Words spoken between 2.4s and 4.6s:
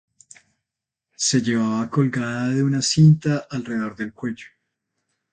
de una cinta alrededor del cuello.